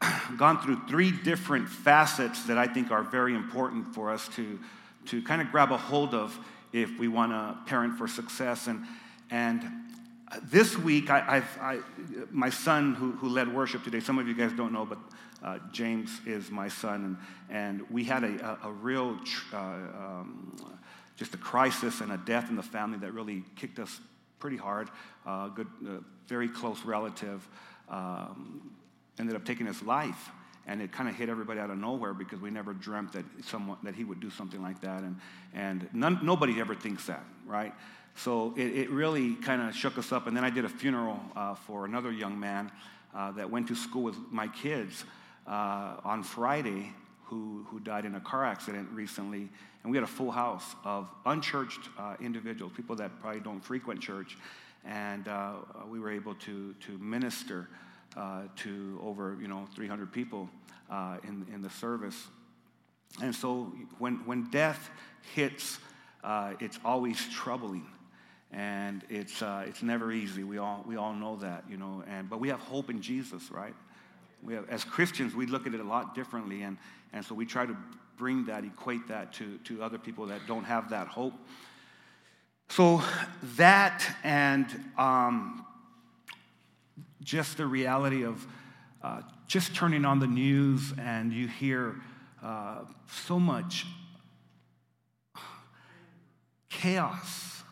[0.36, 4.58] gone through three different facets that I think are very important for us to,
[5.06, 6.38] to kind of grab a hold of
[6.72, 8.66] if we want to parent for success.
[8.66, 8.84] And,
[9.30, 9.62] and
[10.44, 11.80] this week, I, I,
[12.30, 14.98] my son who, who led worship today, some of you guys don't know, but
[15.42, 17.16] uh, James is my son,
[17.48, 19.18] and, and we had a, a, a real,
[19.52, 20.56] uh, um,
[21.16, 24.00] just a crisis and a death in the family that really kicked us
[24.38, 24.90] pretty hard.
[25.24, 27.46] Uh, good, uh, very close relative
[27.88, 28.70] um,
[29.20, 30.30] ended up taking his life,
[30.66, 33.78] and it kind of hit everybody out of nowhere because we never dreamt that someone
[33.82, 35.16] that he would do something like that, and
[35.54, 37.74] and none, nobody ever thinks that, right?
[38.18, 40.26] So it, it really kind of shook us up.
[40.26, 42.72] And then I did a funeral uh, for another young man
[43.14, 45.04] uh, that went to school with my kids
[45.46, 46.92] uh, on Friday,
[47.26, 49.48] who, who died in a car accident recently.
[49.82, 54.00] And we had a full house of unchurched uh, individuals, people that probably don't frequent
[54.00, 54.36] church.
[54.84, 55.52] And uh,
[55.88, 57.68] we were able to, to minister
[58.56, 60.48] to over you know 300 people
[60.90, 62.26] uh, in, in the service.
[63.22, 64.90] And so when, when death
[65.34, 65.78] hits,
[66.22, 67.86] uh, it's always troubling.
[68.50, 70.42] And it's, uh, it's never easy.
[70.42, 72.02] We all, we all know that, you know.
[72.08, 73.74] And, but we have hope in Jesus, right?
[74.42, 76.62] We have, as Christians, we look at it a lot differently.
[76.62, 76.78] And,
[77.12, 77.76] and so we try to
[78.16, 81.34] bring that, equate that to, to other people that don't have that hope.
[82.70, 83.02] So
[83.56, 84.66] that and
[84.96, 85.64] um,
[87.22, 88.46] just the reality of
[89.02, 91.96] uh, just turning on the news and you hear
[92.42, 93.86] uh, so much
[96.68, 97.62] chaos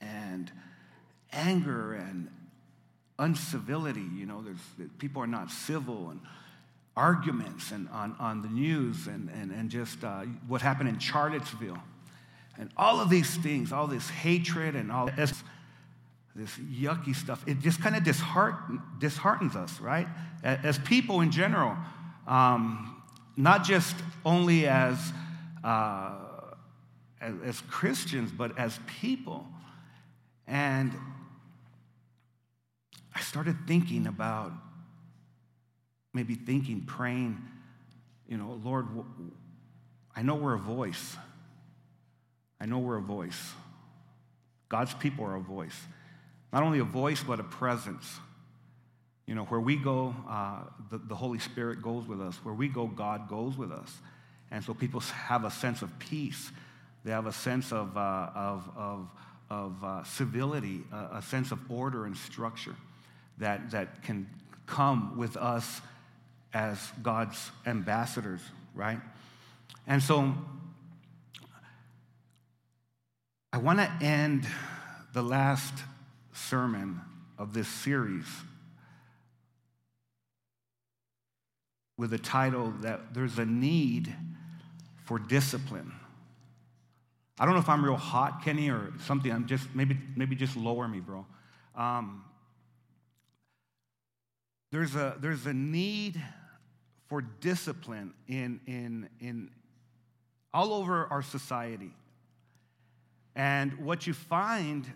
[0.00, 0.50] and
[1.32, 2.28] anger and
[3.18, 4.06] uncivility.
[4.14, 6.20] You know, there's, people are not civil and
[6.96, 11.78] arguments and on, on the news and, and, and just uh, what happened in Charlottesville.
[12.58, 15.42] And all of these things, all this hatred and all this,
[16.40, 20.08] this yucky stuff, it just kind of dishearten, disheartens us, right?
[20.42, 21.76] As people in general,
[22.26, 23.02] um,
[23.36, 24.98] not just only as,
[25.62, 26.14] uh,
[27.20, 29.46] as, as Christians, but as people.
[30.46, 30.92] And
[33.14, 34.52] I started thinking about
[36.14, 37.38] maybe thinking, praying,
[38.26, 38.86] you know, Lord,
[40.16, 41.16] I know we're a voice.
[42.58, 43.52] I know we're a voice.
[44.70, 45.78] God's people are a voice.
[46.52, 48.18] Not only a voice, but a presence.
[49.26, 52.36] You know, where we go, uh, the, the Holy Spirit goes with us.
[52.42, 53.92] Where we go, God goes with us.
[54.50, 56.50] And so people have a sense of peace.
[57.04, 59.10] They have a sense of, uh, of, of,
[59.48, 62.74] of uh, civility, a sense of order and structure
[63.38, 64.28] that, that can
[64.66, 65.80] come with us
[66.52, 68.40] as God's ambassadors,
[68.74, 68.98] right?
[69.86, 70.34] And so
[73.52, 74.46] I want to end
[75.12, 75.74] the last
[76.32, 77.00] sermon
[77.38, 78.26] of this series
[81.96, 84.14] with a title that there's a need
[85.04, 85.92] for discipline.
[87.38, 89.30] I don't know if I'm real hot, Kenny, or something.
[89.32, 91.26] I'm just maybe maybe just lower me, bro.
[91.74, 92.24] Um,
[94.70, 96.22] there's a there's a need
[97.10, 99.50] for discipline in, in, in
[100.54, 101.90] all over our society.
[103.34, 104.86] And what you find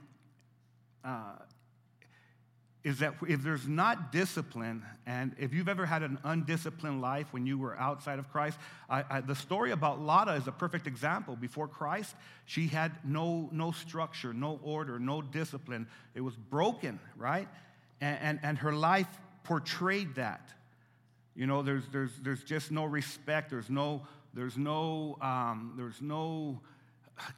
[1.04, 1.34] uh,
[2.84, 7.46] is that if there's not discipline, and if you've ever had an undisciplined life when
[7.46, 8.58] you were outside of Christ,
[8.90, 11.34] I, I, the story about Lotta is a perfect example.
[11.34, 12.14] Before Christ,
[12.44, 15.86] she had no, no structure, no order, no discipline.
[16.14, 17.48] It was broken, right?
[18.02, 19.08] And, and, and her life
[19.44, 20.50] portrayed that.
[21.34, 23.48] You know, there's, there's, there's just no respect.
[23.48, 24.02] There's no,
[24.34, 26.60] there's no, um, there's no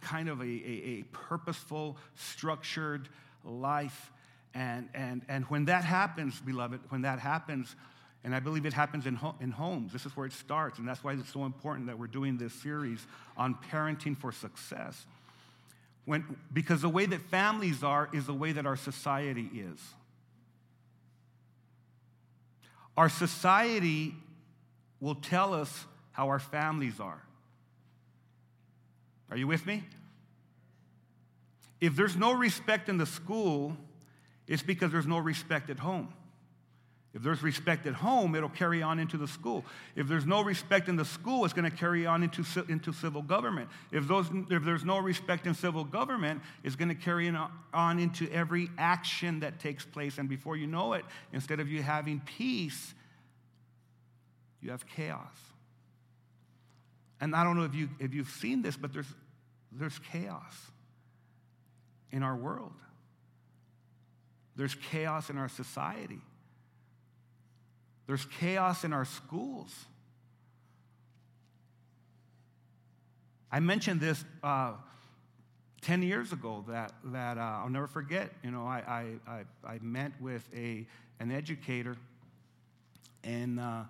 [0.01, 3.09] kind of a, a, a, purposeful, structured
[3.47, 4.13] life.
[4.55, 7.75] And, and, and when that happens, beloved, when that happens,
[8.25, 10.79] and I believe it happens in, ho- in homes, this is where it starts.
[10.79, 13.07] And that's why it's so important that we're doing this series
[13.37, 15.07] on parenting for success.
[16.07, 19.81] When, because the way that families are is the way that our society is.
[22.97, 24.15] Our society
[25.01, 27.23] will tell us how our families are.
[29.31, 29.83] Are you with me?
[31.81, 33.77] If there's no respect in the school,
[34.47, 36.13] it's because there's no respect at home.
[37.17, 39.65] If there's respect at home, it'll carry on into the school.
[39.95, 43.23] If there's no respect in the school, it's going to carry on into, into civil
[43.23, 43.71] government.
[43.91, 47.35] If, those, if there's no respect in civil government, it's going to carry
[47.73, 50.19] on into every action that takes place.
[50.19, 52.93] And before you know it, instead of you having peace,
[54.61, 55.39] you have chaos.
[57.19, 59.07] And I don't know if, you, if you've seen this, but there's,
[59.73, 60.55] there's chaos
[62.13, 62.73] in our world.
[64.57, 66.21] There's chaos in our society.
[68.07, 69.73] There's chaos in our schools.
[73.51, 74.73] I mentioned this uh,
[75.83, 78.33] 10 years ago that, that uh, I'll never forget.
[78.43, 78.83] You know, I,
[79.27, 80.87] I, I, I, met with a,
[81.21, 81.97] an educator,
[83.23, 83.85] and uh,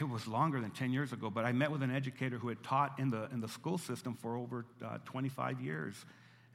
[0.00, 2.62] it was longer than 10 years ago, but I met with an educator who had
[2.62, 5.94] taught in the, in the school system for over uh, 25 years.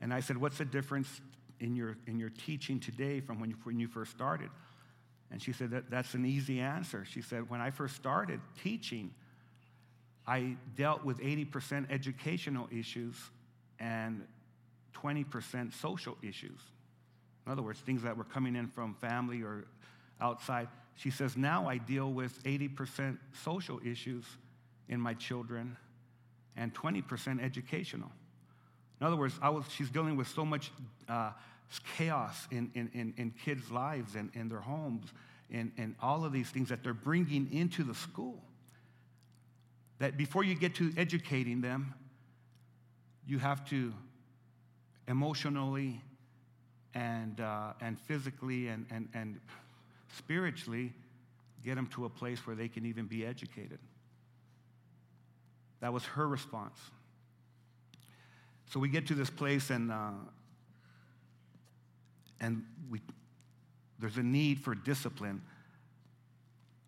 [0.01, 1.21] And I said, What's the difference
[1.59, 4.49] in your, in your teaching today from when you, when you first started?
[5.31, 7.05] And she said, that, That's an easy answer.
[7.05, 9.13] She said, When I first started teaching,
[10.27, 13.15] I dealt with 80% educational issues
[13.79, 14.23] and
[14.95, 16.59] 20% social issues.
[17.45, 19.65] In other words, things that were coming in from family or
[20.19, 20.67] outside.
[20.95, 24.25] She says, Now I deal with 80% social issues
[24.89, 25.77] in my children
[26.55, 28.11] and 20% educational.
[29.01, 30.71] In other words, was, she's dealing with so much
[31.09, 31.31] uh,
[31.97, 35.07] chaos in, in, in, in kids' lives and in their homes
[35.51, 38.43] and, and all of these things that they're bringing into the school.
[39.97, 41.95] That before you get to educating them,
[43.25, 43.91] you have to
[45.07, 45.99] emotionally
[46.93, 49.39] and, uh, and physically and, and, and
[50.15, 50.93] spiritually
[51.65, 53.79] get them to a place where they can even be educated.
[55.79, 56.77] That was her response.
[58.71, 60.11] So we get to this place, and, uh,
[62.39, 63.01] and we,
[63.99, 65.41] there's a need for discipline.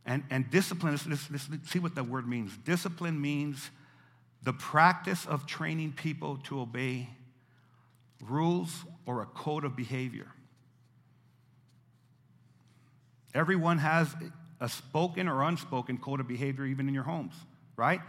[0.05, 2.55] And, and discipline, let's, let's, let's see what that word means.
[2.63, 3.69] Discipline means
[4.43, 7.09] the practice of training people to obey
[8.21, 10.27] rules or a code of behavior.
[13.33, 14.07] Everyone has
[14.61, 17.33] a spoken or unspoken code of behavior, even in your homes,
[17.75, 17.99] right?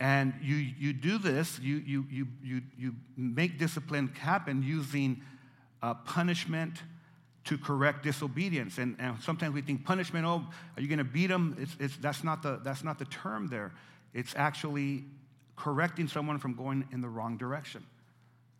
[0.00, 5.20] And you, you do this, you, you, you, you, you make discipline happen using
[5.82, 6.82] uh, punishment
[7.44, 8.78] to correct disobedience.
[8.78, 10.44] And, and, sometimes we think punishment, oh,
[10.76, 11.56] are you going to beat them?
[11.58, 13.72] It's, it's, that's, not the, that's not the term there.
[14.14, 15.04] It's actually
[15.56, 17.84] correcting someone from going in the wrong direction,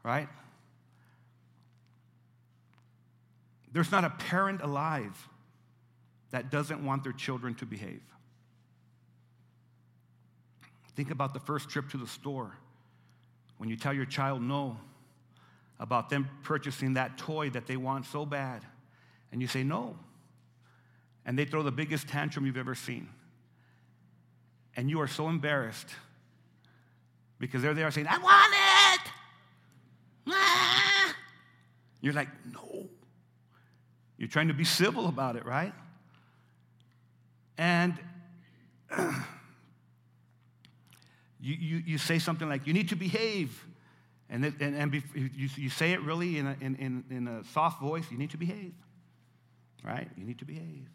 [0.02, 0.28] right?
[3.72, 5.28] There's not a parent alive
[6.30, 8.02] that doesn't want their children to behave.
[10.98, 12.56] Think about the first trip to the store.
[13.58, 14.76] When you tell your child no
[15.78, 18.64] about them purchasing that toy that they want so bad,
[19.30, 19.96] and you say no,
[21.24, 23.08] and they throw the biggest tantrum you've ever seen.
[24.74, 25.86] And you are so embarrassed
[27.38, 28.52] because there they are saying, I want
[28.96, 29.12] it!
[30.30, 31.14] Ah!
[32.00, 32.88] You're like, no.
[34.16, 35.74] You're trying to be civil about it, right?
[37.56, 37.96] And
[41.40, 43.64] you, you, you say something like, you need to behave.
[44.30, 47.28] And, it, and, and be, you, you say it really in a, in, in, in
[47.28, 48.74] a soft voice, you need to behave,
[49.82, 50.08] right?
[50.16, 50.86] You need to behave.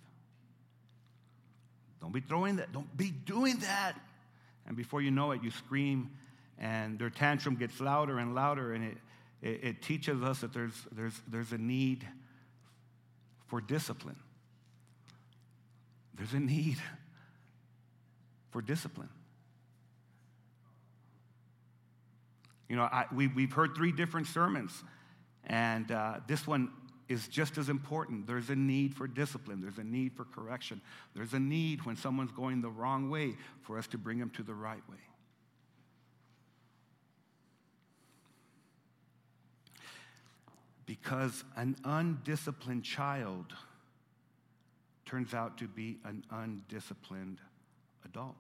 [2.00, 3.94] Don't be throwing that, don't be doing that.
[4.68, 6.12] And before you know it, you scream,
[6.60, 8.98] and their tantrum gets louder and louder, and it,
[9.42, 12.08] it, it teaches us that there's, there's, there's a need
[13.48, 14.20] for discipline.
[16.16, 16.78] There's a need
[18.52, 19.10] for discipline.
[22.74, 24.84] You know, I, we, we've heard three different sermons,
[25.46, 26.72] and uh, this one
[27.08, 28.26] is just as important.
[28.26, 30.82] There's a need for discipline, there's a need for correction,
[31.16, 34.42] there's a need when someone's going the wrong way for us to bring them to
[34.42, 34.98] the right way.
[40.86, 43.54] because an undisciplined child
[45.06, 47.40] turns out to be an undisciplined
[48.04, 48.36] adult.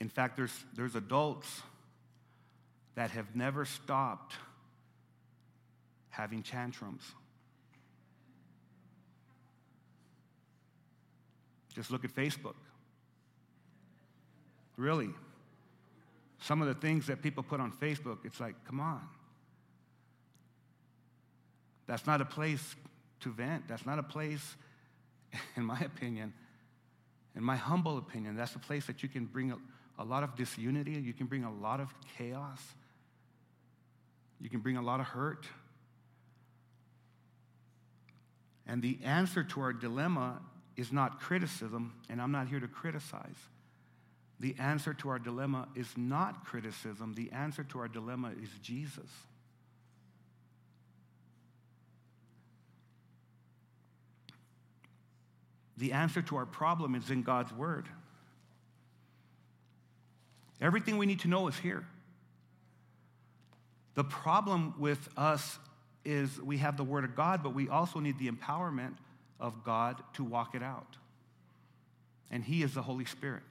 [0.00, 1.62] In fact, there's, there's adults
[2.94, 4.34] that have never stopped
[6.10, 7.02] having tantrums.
[11.74, 12.56] Just look at Facebook.
[14.76, 15.10] Really.
[16.40, 19.00] Some of the things that people put on Facebook, it's like, come on.
[21.86, 22.76] That's not a place
[23.20, 23.66] to vent.
[23.66, 24.56] That's not a place,
[25.56, 26.32] in my opinion,
[27.38, 29.52] in my humble opinion, that's a place that you can bring
[29.98, 32.60] a, lot of disunity, you can bring a lot of chaos.
[34.40, 35.46] You can bring a lot of hurt.
[38.66, 40.40] And the answer to our dilemma
[40.76, 43.36] is not criticism, and I'm not here to criticize.
[44.40, 47.14] The answer to our dilemma is not criticism.
[47.14, 49.10] The answer to our dilemma is Jesus.
[55.78, 57.88] The answer to our problem is in God's Word.
[60.60, 61.86] Everything we need to know is here.
[63.94, 65.58] The problem with us
[66.04, 68.94] is we have the Word of God, but we also need the empowerment
[69.40, 70.96] of God to walk it out.
[72.30, 73.42] And He is the Holy Spirit.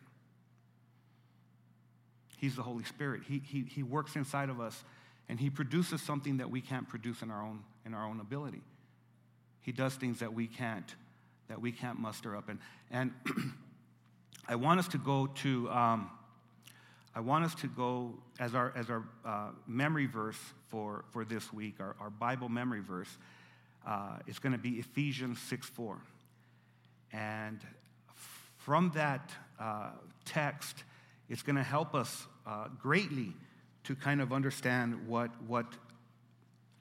[2.37, 3.23] He's the Holy Spirit.
[3.27, 4.83] He, he, he works inside of us
[5.27, 8.61] and He produces something that we can't produce in our own, in our own ability.
[9.61, 10.95] He does things that we can't,
[11.49, 12.47] that we can't muster up.
[12.47, 12.59] And,
[12.89, 13.11] and
[14.47, 16.09] I want us to go to, um,
[17.17, 21.51] I want us to go as our, as our uh, memory verse for, for this
[21.51, 23.09] week, our, our Bible memory verse.
[23.87, 25.97] Uh, it's going to be Ephesians 6 4.
[27.13, 27.59] And
[28.57, 29.93] from that uh,
[30.25, 30.83] text,
[31.27, 33.33] it's going to help us uh, greatly
[33.85, 35.65] to kind of understand what, what,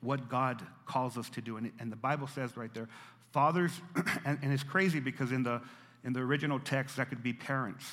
[0.03, 1.57] what God calls us to do.
[1.57, 2.89] And, and the Bible says right there,
[3.33, 3.73] fathers,
[4.27, 5.63] and, and it's crazy because in the,
[6.05, 7.87] in the original text, that could be parents.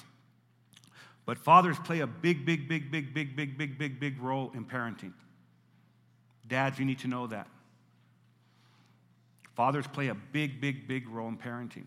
[1.25, 4.65] But fathers play a big, big, big, big, big, big, big, big, big role in
[4.65, 5.13] parenting.
[6.48, 7.48] Dads, you need to know that.
[9.56, 11.86] Fathers play a big, big, big role in parenting.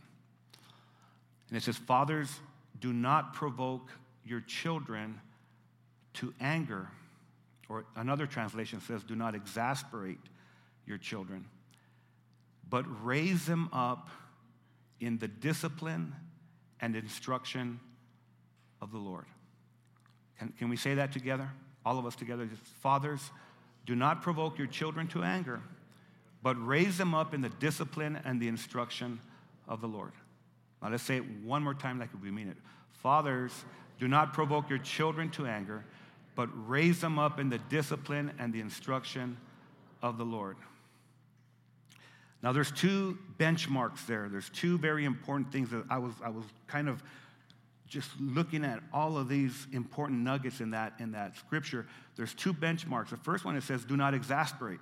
[1.48, 2.30] And it says, Fathers,
[2.80, 3.90] do not provoke
[4.24, 5.20] your children
[6.14, 6.88] to anger.
[7.68, 10.20] Or another translation says, do not exasperate
[10.86, 11.46] your children,
[12.68, 14.08] but raise them up
[15.00, 16.14] in the discipline
[16.80, 17.80] and instruction
[18.86, 19.24] of the Lord.
[20.38, 21.50] Can, can we say that together?
[21.84, 22.48] All of us together.
[22.80, 23.32] Fathers,
[23.84, 25.60] do not provoke your children to anger,
[26.40, 29.20] but raise them up in the discipline and the instruction
[29.66, 30.12] of the Lord.
[30.80, 32.56] Now let's say it one more time like we mean it.
[33.02, 33.52] Fathers,
[33.98, 35.84] do not provoke your children to anger,
[36.36, 39.36] but raise them up in the discipline and the instruction
[40.00, 40.56] of the Lord.
[42.42, 44.28] Now, there's two benchmarks there.
[44.28, 47.02] There's two very important things that I was, I was kind of
[47.88, 51.86] just looking at all of these important nuggets in that, in that scripture.
[52.16, 53.10] There's two benchmarks.
[53.10, 54.80] The first one, it says, do not exasperate.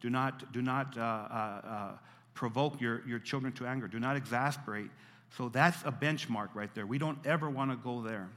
[0.00, 1.92] Do not, do not uh, uh, uh,
[2.34, 3.88] provoke your, your children to anger.
[3.88, 4.90] Do not exasperate.
[5.36, 6.86] So that's a benchmark right there.
[6.86, 8.28] We don't ever want to go there.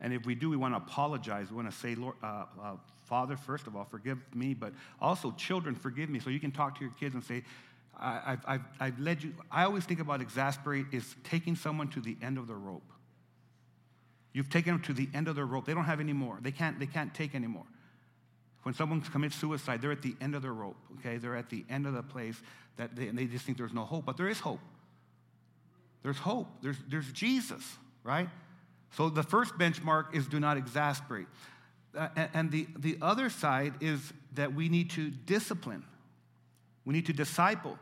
[0.00, 1.50] And if we do, we want to apologize.
[1.50, 5.30] We want to say, Lord, uh, uh, Father, first of all, forgive me, but also,
[5.32, 6.18] children, forgive me.
[6.18, 7.44] So you can talk to your kids and say,
[7.98, 9.32] I, have I've, I've led you.
[9.50, 12.82] I always think about exasperate is taking someone to the end of the rope.
[14.36, 15.64] You've taken them to the end of their rope.
[15.64, 16.36] They don't have any more.
[16.42, 17.64] They can't, they can't take anymore.
[18.64, 21.16] When someone commits suicide, they're at the end of their rope, okay?
[21.16, 22.38] They're at the end of the place
[22.76, 24.04] that they, and they just think there's no hope.
[24.04, 24.60] But there is hope.
[26.02, 26.48] There's hope.
[26.60, 27.62] There's, there's Jesus,
[28.04, 28.28] right?
[28.90, 31.28] So the first benchmark is do not exasperate.
[31.96, 35.82] Uh, and the, the other side is that we need to discipline,
[36.84, 37.78] we need to disciple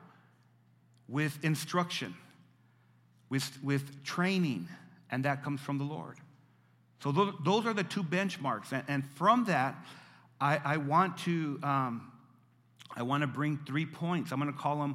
[1.08, 2.14] with instruction,
[3.28, 4.68] with, with training,
[5.11, 6.16] and that comes from the Lord.
[7.04, 8.73] So those, those are the two benchmarks.
[8.73, 9.76] And, and from that,
[10.40, 11.61] I, I want to.
[11.62, 12.11] Um,
[12.96, 14.30] I want to bring three points.
[14.30, 14.94] I'm going to call them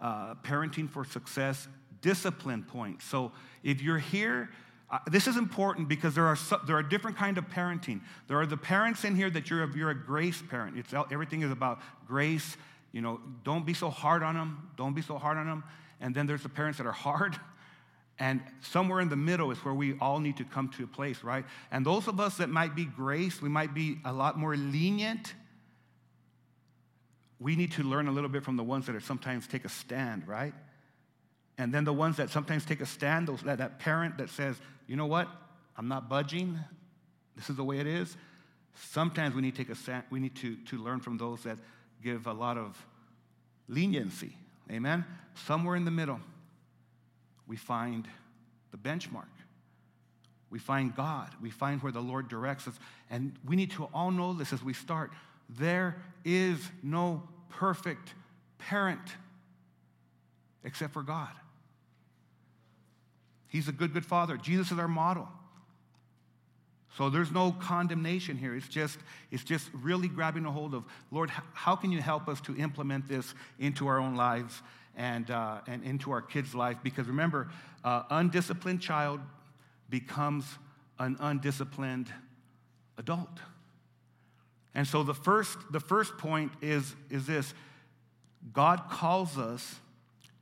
[0.00, 1.66] uh, parenting for success
[2.00, 3.04] discipline points.
[3.04, 3.32] So
[3.64, 4.50] if you're here
[4.90, 6.36] uh, this is important because there are,
[6.66, 8.00] there are different kind of parenting.
[8.26, 10.76] There are the parents in here that you're you're a grace parent.
[10.76, 12.56] It's, everything is about grace.
[12.92, 14.70] You know, don't be so hard on them.
[14.76, 15.64] Don't be so hard on them.
[16.00, 17.38] And then there's the parents that are hard.
[18.20, 21.24] And somewhere in the middle is where we all need to come to a place,
[21.24, 21.46] right?
[21.72, 25.32] And those of us that might be grace, we might be a lot more lenient.
[27.38, 29.70] We need to learn a little bit from the ones that are sometimes take a
[29.70, 30.52] stand, right?
[31.56, 34.56] And then the ones that sometimes take a stand, those, that, that parent that says,
[34.86, 35.26] you know what,
[35.78, 36.58] I'm not budging,
[37.36, 38.14] this is the way it is.
[38.74, 41.56] Sometimes we need to take a stand, we need to, to learn from those that
[42.02, 42.76] give a lot of
[43.66, 44.36] leniency.
[44.70, 45.06] Amen?
[45.46, 46.20] Somewhere in the middle,
[47.50, 48.06] we find
[48.70, 49.24] the benchmark.
[50.50, 51.30] We find God.
[51.42, 52.78] We find where the Lord directs us.
[53.10, 55.10] And we need to all know this as we start.
[55.58, 58.14] There is no perfect
[58.58, 59.00] parent
[60.62, 61.30] except for God.
[63.48, 64.36] He's a good, good father.
[64.36, 65.26] Jesus is our model.
[66.96, 68.54] So there's no condemnation here.
[68.54, 69.00] It's just,
[69.32, 73.08] it's just really grabbing a hold of, Lord, how can you help us to implement
[73.08, 74.62] this into our own lives
[74.96, 76.78] and, uh, and into our kids' life?
[76.82, 77.48] Because remember,
[77.84, 79.20] uh, undisciplined child
[79.88, 80.44] becomes
[80.98, 82.12] an undisciplined
[82.98, 83.40] adult.
[84.74, 87.54] And so the first, the first point is, is this
[88.52, 89.76] God calls us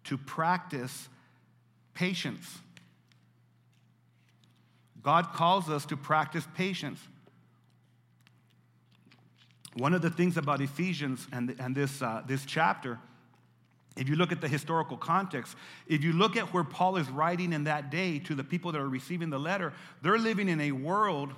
[0.04, 1.08] to practice
[1.94, 2.58] patience.
[5.02, 7.00] God calls us to practice patience.
[9.74, 12.98] One of the things about Ephesians and, and this, uh, this chapter,
[13.98, 17.52] if you look at the historical context, if you look at where Paul is writing
[17.52, 20.72] in that day to the people that are receiving the letter, they're living in a
[20.72, 21.32] world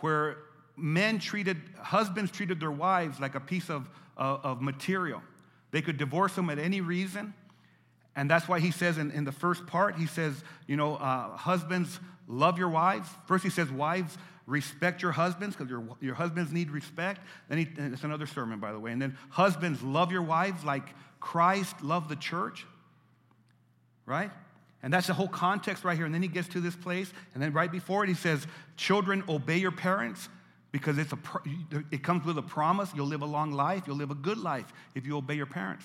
[0.00, 0.36] where
[0.76, 3.88] men treated, husbands treated their wives like a piece of,
[4.18, 5.22] uh, of material.
[5.70, 7.34] They could divorce them at any reason.
[8.14, 11.36] And that's why he says in, in the first part, he says, you know, uh,
[11.36, 13.08] husbands, love your wives.
[13.26, 17.20] First, he says, wives, respect your husbands because your, your husbands need respect.
[17.48, 18.92] Then he, it's another sermon, by the way.
[18.92, 20.84] And then husbands, love your wives like
[21.20, 22.66] Christ loved the church,
[24.06, 24.30] right?
[24.82, 26.06] And that's the whole context right here.
[26.06, 28.46] And then he gets to this place, and then right before it, he says,
[28.76, 30.28] Children, obey your parents
[30.72, 31.18] because it's a,
[31.90, 32.90] it comes with a promise.
[32.94, 35.84] You'll live a long life, you'll live a good life if you obey your parents.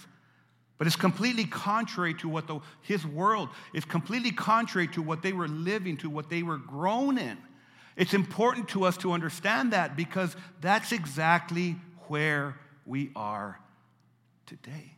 [0.77, 5.33] But it's completely contrary to what the, his world is completely contrary to what they
[5.33, 7.37] were living, to what they were grown in.
[7.97, 11.75] It's important to us to understand that because that's exactly
[12.07, 13.59] where we are
[14.45, 14.93] today.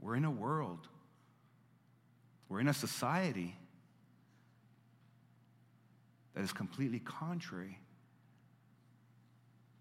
[0.00, 0.88] We're in a world,
[2.48, 3.56] we're in a society
[6.34, 7.78] that is completely contrary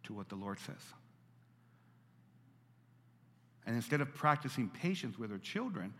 [0.03, 0.75] to what the Lord says.
[3.65, 5.93] And instead of practicing patience with their children,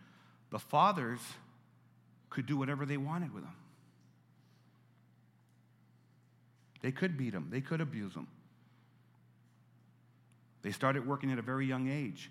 [0.50, 1.20] the fathers
[2.32, 3.54] could do whatever they wanted with them.
[6.80, 8.26] They could beat them, they could abuse them.
[10.62, 12.30] They started working at a very young age.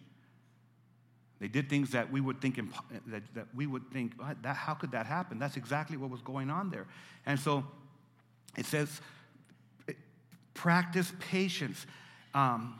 [1.39, 2.60] They did things that we would think,
[3.08, 5.39] that, that we would think that, how could that happen?
[5.39, 6.86] That's exactly what was going on there.
[7.25, 7.65] And so
[8.58, 9.01] it says,
[10.53, 11.86] practice patience.
[12.34, 12.79] Um,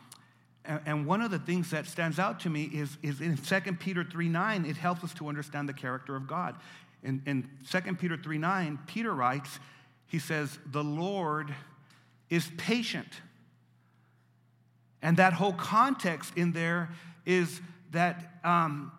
[0.64, 4.04] and one of the things that stands out to me is, is in 2 Peter
[4.04, 6.56] 3 9, it helps us to understand the character of God.
[7.04, 9.60] In, in 2 Peter 3 9, Peter writes,
[10.08, 11.54] he says, The Lord
[12.30, 13.08] is patient.
[15.02, 16.90] And that whole context in there
[17.26, 17.60] is
[17.92, 18.92] that um,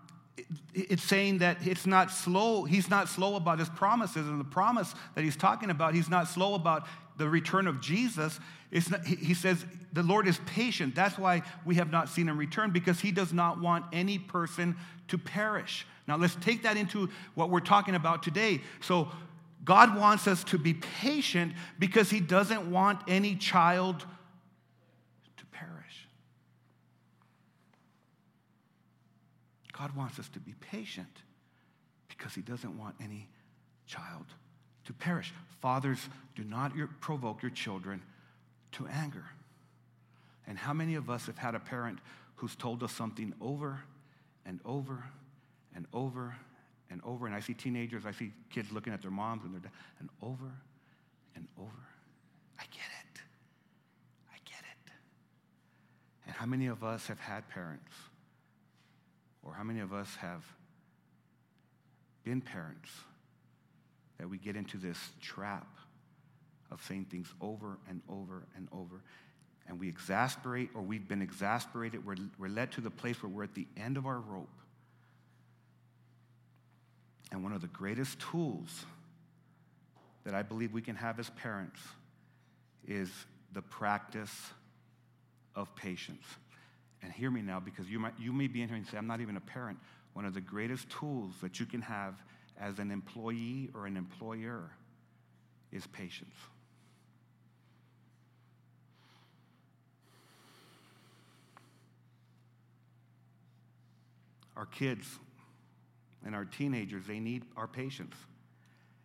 [0.74, 2.64] it's saying that it's not slow.
[2.64, 4.26] He's not slow about his promises.
[4.26, 6.86] And the promise that he's talking about, he's not slow about
[7.18, 8.40] the return of Jesus.
[8.90, 10.94] Not, he says the Lord is patient.
[10.94, 14.76] That's why we have not seen him return, because he does not want any person
[15.12, 15.86] to perish.
[16.08, 18.62] Now, let's take that into what we're talking about today.
[18.80, 19.08] So,
[19.62, 24.06] God wants us to be patient because he doesn't want any child
[25.36, 26.08] to perish.
[29.72, 31.22] God wants us to be patient
[32.08, 33.28] because he doesn't want any
[33.86, 34.24] child
[34.86, 35.34] to perish.
[35.60, 38.00] Fathers, do not provoke your children
[38.72, 39.26] to anger.
[40.46, 41.98] And how many of us have had a parent
[42.36, 43.82] who's told us something over
[44.46, 45.04] and over
[45.74, 46.36] and over
[46.90, 47.26] and over?
[47.26, 50.08] And I see teenagers, I see kids looking at their moms and their dad, and
[50.22, 50.52] over
[51.34, 51.70] and over.
[52.58, 53.20] I get it.
[54.30, 54.92] I get it.
[56.26, 57.92] And how many of us have had parents
[59.42, 60.44] or how many of us have
[62.24, 62.90] been parents
[64.18, 65.66] that we get into this trap
[66.70, 69.02] of saying things over and over and over?
[69.68, 72.04] And we exasperate, or we've been exasperated.
[72.04, 74.48] We're, we're led to the place where we're at the end of our rope.
[77.30, 78.84] And one of the greatest tools
[80.24, 81.80] that I believe we can have as parents
[82.86, 83.10] is
[83.52, 84.34] the practice
[85.54, 86.24] of patience
[87.02, 89.06] and hear me now because you, might, you may be in here and say, I'm
[89.06, 89.78] not even a parent.
[90.12, 92.14] One of the greatest tools that you can have
[92.60, 94.70] as an employee or an employer
[95.72, 96.34] is patience.
[104.56, 105.06] Our kids
[106.24, 108.14] and our teenagers, they need our patience.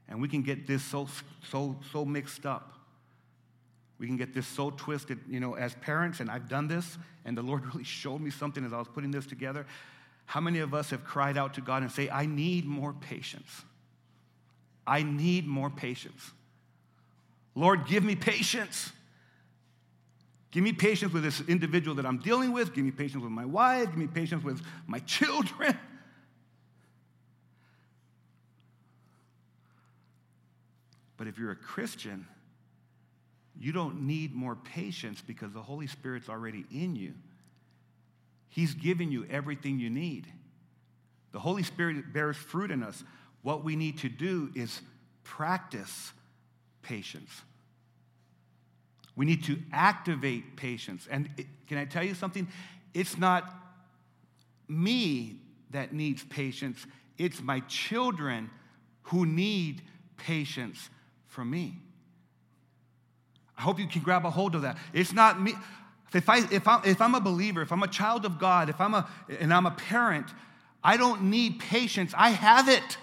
[0.08, 1.08] And we can get this so,
[1.50, 2.78] so, so mixed up
[4.00, 7.38] we can get this so twisted, you know, as parents, and I've done this, and
[7.38, 9.66] the Lord really showed me something as I was putting this together.
[10.26, 13.64] How many of us have cried out to God and say, I need more patience?
[14.86, 16.32] I need more patience.
[17.56, 18.92] Lord, give me patience.
[20.58, 22.74] Give me patience with this individual that I'm dealing with.
[22.74, 23.90] Give me patience with my wife.
[23.90, 25.78] Give me patience with my children.
[31.16, 32.26] But if you're a Christian,
[33.56, 37.14] you don't need more patience because the Holy Spirit's already in you.
[38.50, 40.26] He's given you everything you need.
[41.34, 43.04] The Holy Spirit bears fruit in us.
[43.44, 44.82] What we need to do is
[45.24, 46.14] practice
[46.82, 47.44] patience.
[49.18, 51.08] We need to activate patience.
[51.10, 52.48] And it, can I tell you something?
[52.94, 53.54] It's not
[54.70, 56.86] me that needs patience,
[57.18, 58.50] it's my children
[59.04, 59.82] who need
[60.18, 60.90] patience
[61.26, 61.76] from me.
[63.58, 64.78] I hope you can grab a hold of that.
[64.94, 65.54] It's not me.
[66.14, 68.80] If, I, if, I, if I'm a believer, if I'm a child of God, if
[68.80, 70.28] I'm a, and I'm a parent,
[70.84, 72.14] I don't need patience.
[72.16, 72.98] I have it.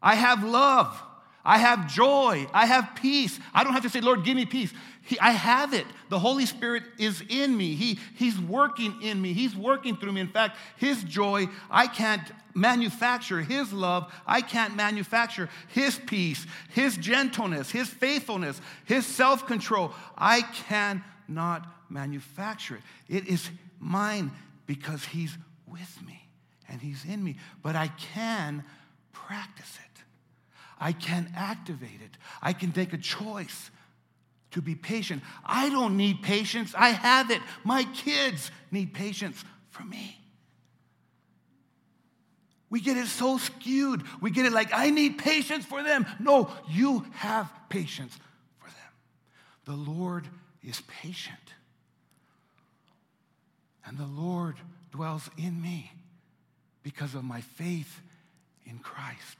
[0.00, 1.02] I have love.
[1.44, 2.46] I have joy.
[2.52, 3.38] I have peace.
[3.52, 4.72] I don't have to say, Lord, give me peace.
[5.04, 5.86] He, I have it.
[6.10, 7.74] The Holy Spirit is in me.
[7.74, 9.32] He, he's working in me.
[9.32, 10.20] He's working through me.
[10.20, 12.22] In fact, His joy, I can't
[12.54, 13.40] manufacture.
[13.40, 15.48] His love, I can't manufacture.
[15.68, 22.82] His peace, His gentleness, His faithfulness, His self control, I cannot manufacture it.
[23.16, 23.50] It is
[23.80, 24.30] mine
[24.66, 26.28] because He's with me
[26.68, 27.36] and He's in me.
[27.60, 28.62] But I can
[29.12, 29.91] practice it.
[30.82, 32.18] I can activate it.
[32.42, 33.70] I can take a choice
[34.50, 35.22] to be patient.
[35.46, 37.40] I don't need patience, I have it.
[37.62, 40.18] My kids need patience from me.
[42.68, 44.02] We get it so skewed.
[44.20, 46.04] We get it like, I need patience for them.
[46.18, 48.18] No, you have patience
[48.58, 49.76] for them.
[49.76, 50.26] The Lord
[50.64, 51.36] is patient.
[53.86, 54.56] And the Lord
[54.90, 55.92] dwells in me
[56.82, 58.00] because of my faith
[58.66, 59.38] in Christ.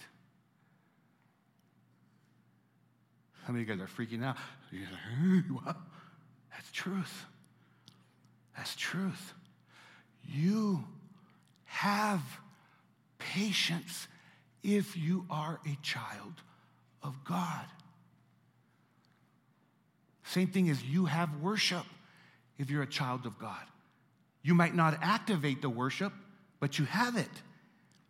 [3.45, 4.37] How many of you guys are freaking out?
[4.71, 5.75] You're?
[6.53, 7.25] That's truth.
[8.57, 9.35] That's truth.
[10.29, 10.85] You
[11.65, 12.23] have
[13.19, 14.07] patience
[14.63, 16.35] if you are a child
[17.03, 17.65] of God.
[20.25, 21.85] Same thing as you have worship
[22.59, 23.63] if you're a child of God.
[24.43, 26.13] You might not activate the worship,
[26.61, 27.29] but you have it.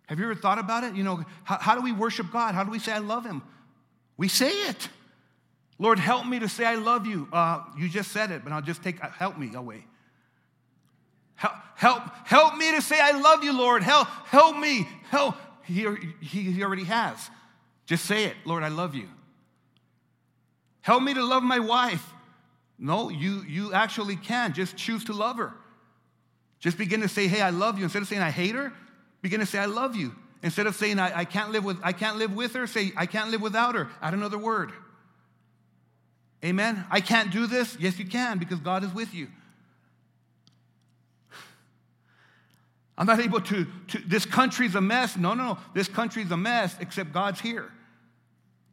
[0.07, 0.95] Have you ever thought about it?
[0.95, 2.55] You know, how, how do we worship God?
[2.55, 3.43] How do we say, I love Him?
[4.17, 4.89] We say it.
[5.83, 7.27] Lord, help me to say I love you.
[7.33, 9.85] Uh, you just said it, but I'll just take uh, help me away.
[11.35, 13.83] Help, help, help me to say I love you, Lord.
[13.83, 14.87] Help, help me.
[15.11, 15.35] Help.
[15.65, 15.85] He,
[16.21, 17.31] he, he already has.
[17.85, 19.09] Just say it, Lord, I love you.
[20.83, 22.15] Help me to love my wife.
[22.79, 24.53] No, you, you actually can.
[24.53, 25.53] Just choose to love her.
[26.61, 27.83] Just begin to say, hey, I love you.
[27.83, 28.73] Instead of saying I hate her,
[29.21, 30.15] begin to say I love you.
[30.45, 33.07] Instead of saying I, I can't live with I can't live with her, say I
[33.07, 33.89] can't live without her.
[34.01, 34.71] Add another word.
[36.45, 36.85] Amen?
[36.91, 37.77] I can't do this.
[37.79, 39.29] Yes, you can because God is with you.
[42.99, 45.17] I'm not able to, to, this country's a mess.
[45.17, 45.59] No, no, no.
[45.75, 47.71] This country's a mess, except God's here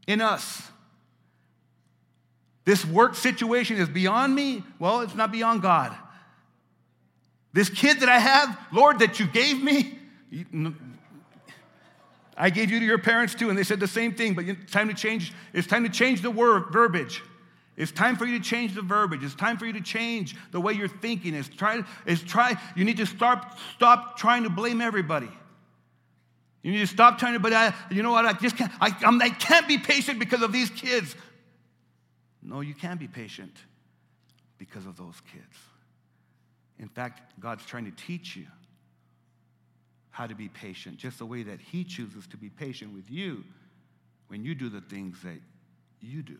[0.07, 0.63] in us.
[2.65, 4.63] This work situation is beyond me.
[4.79, 5.95] Well, it's not beyond God.
[7.53, 9.97] This kid that I have, Lord, that you gave me,
[12.37, 14.71] I gave you to your parents too, and they said the same thing, but it's
[14.71, 17.23] time to change, it's time to change the word verbiage.
[17.79, 19.23] It's time for you to change the verbiage.
[19.23, 21.33] It's time for you to change the way you're thinking.
[21.33, 25.29] It's try, it's try, you need to start, stop trying to blame everybody.
[26.61, 28.93] You need to stop trying to, but I, you know what, I just can't, I,
[29.05, 31.15] I'm, I can't be patient because of these kids.
[32.43, 33.55] No, you can be patient
[34.57, 35.57] because of those kids.
[36.79, 38.47] In fact, God's trying to teach you
[40.09, 43.45] how to be patient, just the way that He chooses to be patient with you
[44.27, 45.39] when you do the things that
[46.01, 46.35] you do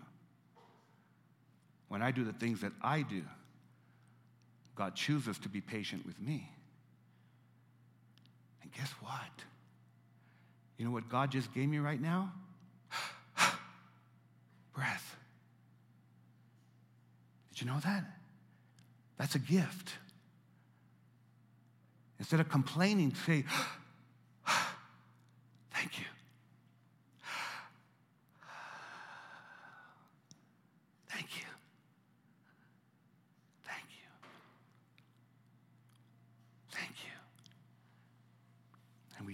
[1.90, 3.24] when I do the things that I do,
[4.76, 6.50] God chooses to be patient with me.
[8.62, 9.44] And guess what?
[10.78, 12.32] You know what God just gave me right now?
[14.74, 15.18] Breath.
[17.50, 18.06] Did you know that?
[19.18, 19.94] That's a gift.
[22.20, 23.44] Instead of complaining, say,
[25.74, 26.06] Thank you.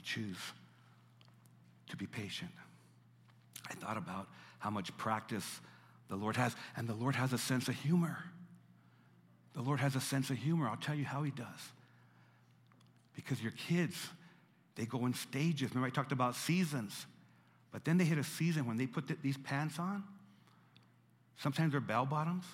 [0.05, 0.37] choose
[1.89, 2.51] to be patient.
[3.69, 4.27] I thought about
[4.59, 5.59] how much practice
[6.07, 8.23] the Lord has, and the Lord has a sense of humor.
[9.53, 10.67] The Lord has a sense of humor.
[10.69, 11.45] I'll tell you how He does.
[13.15, 13.95] Because your kids,
[14.75, 15.69] they go in stages.
[15.71, 17.05] Remember, I talked about seasons.
[17.71, 20.03] But then they hit a season when they put these pants on.
[21.37, 22.45] Sometimes they're bell bottoms,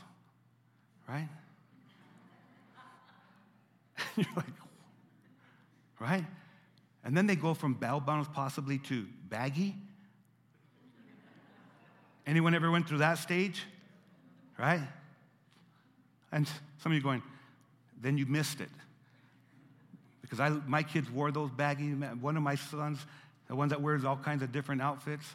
[1.07, 1.27] right?
[4.17, 4.45] You're like,
[5.99, 6.25] right?
[7.03, 9.75] And then they go from bell bottoms possibly to baggy.
[12.27, 13.63] Anyone ever went through that stage?
[14.57, 14.81] Right?
[16.31, 17.23] And some of you going,
[17.99, 18.69] then you missed it.
[20.21, 22.99] Because I, my kids wore those baggy, one of my sons,
[23.47, 25.25] the one that wears all kinds of different outfits.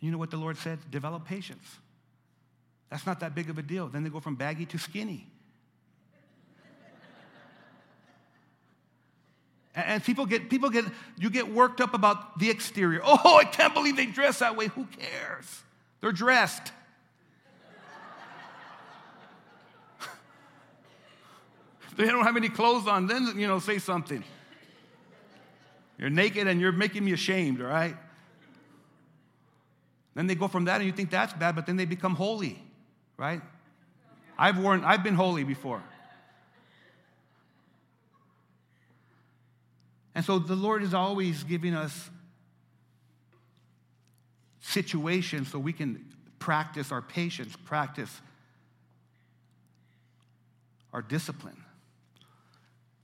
[0.00, 0.78] And you know what the Lord said?
[0.90, 1.66] Develop patience.
[2.90, 3.88] That's not that big of a deal.
[3.88, 5.26] Then they go from baggy to skinny.
[9.76, 10.86] And people get, people get,
[11.18, 13.02] you get worked up about the exterior.
[13.04, 14.68] Oh, I can't believe they dress that way.
[14.68, 15.62] Who cares?
[16.00, 16.72] They're dressed.
[21.96, 24.24] they don't have any clothes on, then, you know, say something.
[25.98, 27.96] You're naked and you're making me ashamed, all right?
[30.14, 32.56] Then they go from that and you think that's bad, but then they become holey,
[33.18, 33.42] right?
[34.38, 35.82] I've worn, I've been holey before.
[40.16, 42.08] And so the Lord is always giving us
[44.60, 46.06] situations so we can
[46.38, 48.10] practice our patience, practice
[50.90, 51.62] our discipline.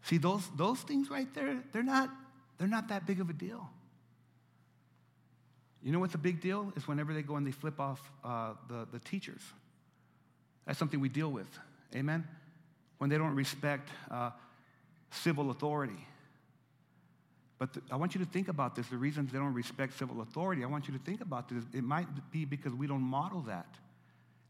[0.04, 2.08] See, those, those things right there, they're not,
[2.56, 3.68] they're not that big of a deal.
[5.82, 6.72] You know what's a big deal?
[6.76, 9.42] Is whenever they go and they flip off uh, the, the teachers.
[10.66, 11.58] That's something we deal with.
[11.94, 12.26] Amen?
[12.96, 14.30] When they don't respect uh,
[15.10, 16.06] civil authority.
[17.62, 18.88] But I want you to think about this.
[18.88, 21.62] The reasons they don't respect civil authority, I want you to think about this.
[21.72, 23.72] It might be because we don't model that.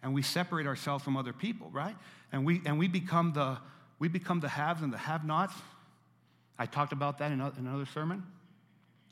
[0.03, 1.95] And we separate ourselves from other people, right?
[2.33, 3.59] And we, and we, become, the,
[3.99, 5.53] we become the haves and the have nots.
[6.59, 8.23] I talked about that in, in another sermon.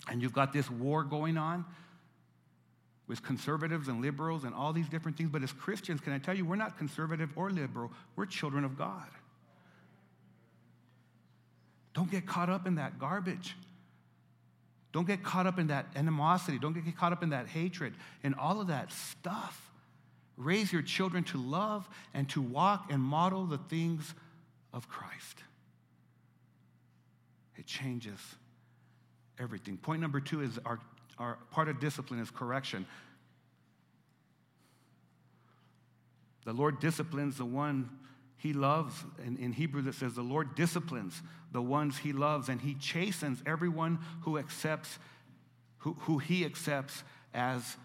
[0.09, 1.67] And you've got this war going on
[3.07, 5.29] with conservatives and liberals and all these different things.
[5.29, 8.79] But as Christians, can I tell you, we're not conservative or liberal, we're children of
[8.79, 9.09] God.
[11.93, 13.57] Don't get caught up in that garbage.
[14.93, 16.59] Don't get caught up in that animosity.
[16.59, 19.71] Don't get caught up in that hatred and all of that stuff.
[20.37, 24.15] Raise your children to love and to walk and model the things
[24.73, 25.45] of Christ.
[27.57, 28.19] It changes
[29.39, 29.77] everything.
[29.77, 30.81] Point number two is our,
[31.19, 32.87] our part of discipline is correction.
[36.45, 37.91] The Lord disciplines the one
[38.41, 38.95] he loves.
[39.25, 41.21] In, in Hebrews, it says, The Lord disciplines
[41.53, 44.99] the ones he loves, and he chastens everyone who accepts,
[45.79, 47.77] who, who he accepts as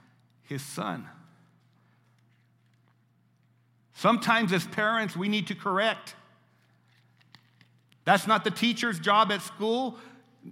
[0.43, 1.09] his son.
[3.95, 6.15] Sometimes, as parents, we need to correct.
[8.05, 9.97] That's not the teacher's job at school.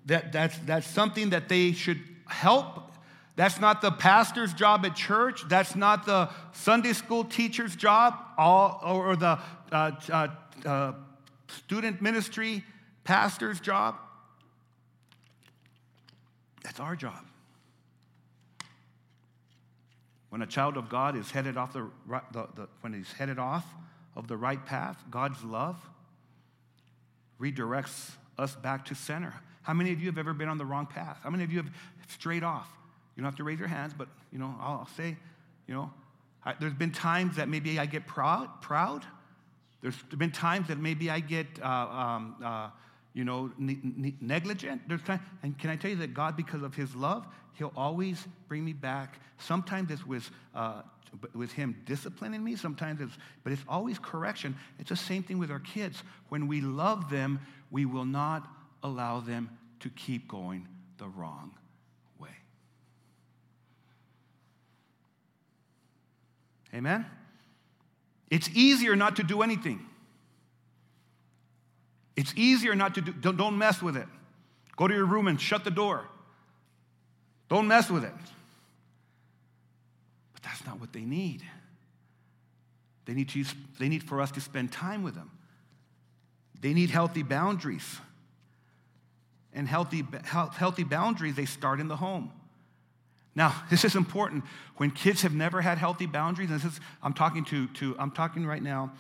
[0.08, 2.92] That, that's, that's something that they should help.
[3.36, 5.43] That's not the pastor's job at church.
[5.48, 9.39] That's not the Sunday school teacher's job all, or the
[9.72, 10.28] uh, uh,
[10.65, 10.91] uh,
[11.48, 12.63] student ministry
[13.04, 13.96] pastor's job.
[16.63, 17.26] That's our job.
[20.30, 21.89] When a child of God is headed off the,
[22.32, 23.65] the, the, when he's headed off
[24.15, 25.78] of the right path, God's love
[27.39, 29.34] redirects us back to center.
[29.63, 31.19] How many of you have ever been on the wrong path?
[31.24, 31.72] How many of you have
[32.08, 32.67] strayed off?
[33.15, 35.17] You don't have to raise your hands, but you know, I'll, I'll say,
[35.67, 35.91] you know,
[36.45, 39.06] I, there's been times that maybe I get proud, proud.
[39.82, 42.69] There's been times that maybe I get uh, um, uh,
[43.13, 44.82] you know, ne- ne- negligent.
[44.88, 48.28] There's time, and can I tell you that God, because of His love, He'll always
[48.47, 49.19] bring me back.
[49.38, 50.82] Sometimes it's with, uh,
[51.36, 52.56] with Him disciplining me.
[52.56, 54.56] Sometimes it's, but it's always correction.
[54.80, 56.04] It's the same thing with our kids.
[56.30, 58.47] When we love them, we will not
[58.82, 59.49] allow them
[59.82, 61.52] to keep going the wrong
[62.17, 62.30] way.
[66.74, 67.06] Amen.
[68.30, 69.86] It's easier not to do anything.
[72.16, 74.08] It's easier not to do, don't, don't mess with it.
[74.76, 76.06] Go to your room and shut the door.
[77.50, 78.14] Don't mess with it.
[80.34, 81.44] But that's not what they need.
[83.06, 83.44] They need, to
[83.80, 85.30] they need for us to spend time with them.
[86.62, 87.98] They need healthy boundaries.
[89.54, 92.32] And healthy, healthy boundaries, they start in the home.
[93.36, 94.43] Now, this is important.
[94.78, 98.12] When kids have never had healthy boundaries, and this is, I'm talking to, to I'm
[98.12, 98.91] talking right now,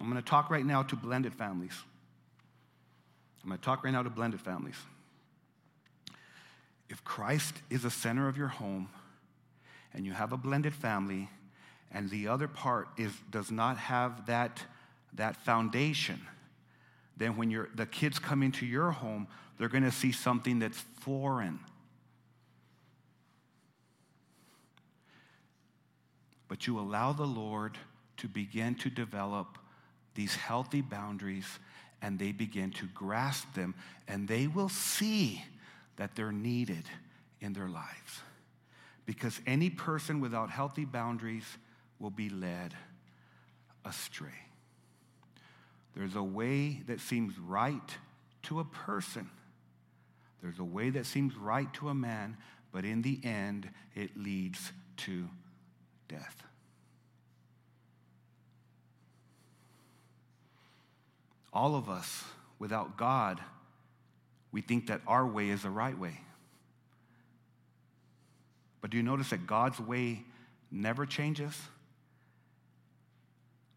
[0.00, 1.74] I'm going to talk right now to blended families.
[3.42, 4.76] I'm going to talk right now to blended families.
[6.88, 8.88] If Christ is the center of your home
[9.94, 11.28] and you have a blended family
[11.92, 14.62] and the other part is, does not have that,
[15.14, 16.20] that foundation,
[17.16, 21.60] then when the kids come into your home, they're going to see something that's foreign.
[26.50, 27.78] But you allow the Lord
[28.16, 29.56] to begin to develop
[30.16, 31.46] these healthy boundaries
[32.02, 33.74] and they begin to grasp them,
[34.08, 35.44] and they will see
[35.96, 36.84] that they're needed
[37.40, 38.22] in their lives.
[39.06, 41.44] Because any person without healthy boundaries
[41.98, 42.74] will be led
[43.84, 44.28] astray.
[45.94, 47.96] There's a way that seems right
[48.44, 49.30] to a person,
[50.42, 52.36] there's a way that seems right to a man,
[52.72, 55.28] but in the end, it leads to
[56.10, 56.42] death.
[61.52, 62.24] All of us,
[62.58, 63.40] without God,
[64.52, 66.20] we think that our way is the right way.
[68.80, 70.24] But do you notice that God's way
[70.70, 71.56] never changes?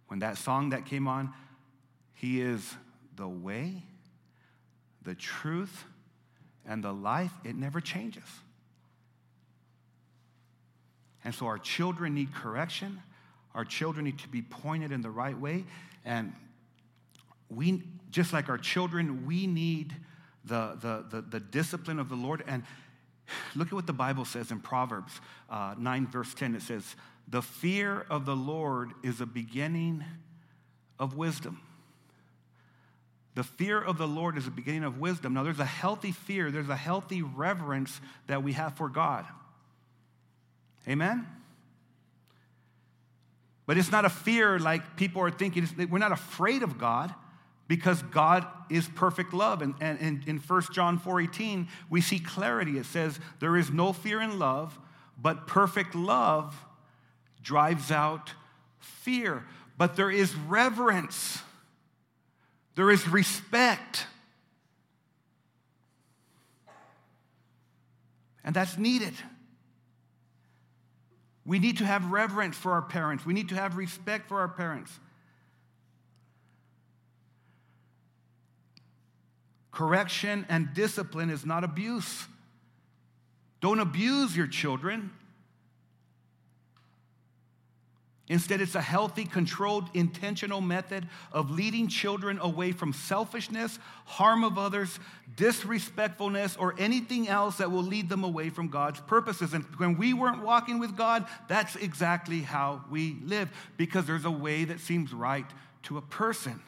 [0.07, 1.33] When that song that came on,
[2.13, 2.75] He is
[3.15, 3.83] the way,
[5.03, 5.85] the truth,
[6.65, 8.23] and the life, it never changes.
[11.23, 13.01] And so our children need correction.
[13.55, 15.63] Our children need to be pointed in the right way.
[16.05, 16.33] And
[17.49, 19.95] we, just like our children, we need
[20.45, 22.43] the, the, the, the discipline of the Lord.
[22.47, 22.63] And
[23.55, 25.13] look at what the Bible says in Proverbs
[25.49, 26.55] uh, 9, verse 10.
[26.55, 26.95] It says,
[27.27, 30.03] The fear of the Lord is a beginning
[30.99, 31.59] of wisdom.
[33.35, 35.33] The fear of the Lord is the beginning of wisdom.
[35.33, 39.25] Now, there's a healthy fear, there's a healthy reverence that we have for God.
[40.87, 41.27] Amen?
[43.65, 45.67] But it's not a fear like people are thinking.
[45.89, 47.13] We're not afraid of God
[47.67, 49.61] because God is perfect love.
[49.61, 52.77] And, and, and in 1 John 4.18, we see clarity.
[52.77, 54.77] It says, there is no fear in love,
[55.21, 56.55] but perfect love
[57.41, 58.31] drives out
[58.79, 59.45] fear.
[59.77, 61.39] But there is reverence.
[62.75, 64.07] There is respect.
[68.43, 69.13] And that's needed.
[71.45, 73.25] We need to have reverence for our parents.
[73.25, 74.91] We need to have respect for our parents.
[79.71, 82.27] Correction and discipline is not abuse.
[83.59, 85.11] Don't abuse your children.
[88.29, 94.57] Instead, it's a healthy, controlled, intentional method of leading children away from selfishness, harm of
[94.57, 94.97] others,
[95.35, 99.53] disrespectfulness, or anything else that will lead them away from God's purposes.
[99.53, 104.31] And when we weren't walking with God, that's exactly how we live, because there's a
[104.31, 105.45] way that seems right
[105.83, 106.61] to a person.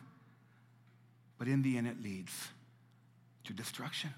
[1.37, 2.49] But in the end, it leads
[3.45, 4.13] to destruction.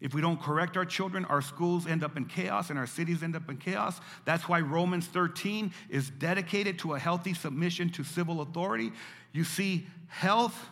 [0.00, 3.22] If we don't correct our children, our schools end up in chaos and our cities
[3.22, 4.00] end up in chaos.
[4.24, 8.92] That's why Romans 13 is dedicated to a healthy submission to civil authority.
[9.32, 10.68] You see, health,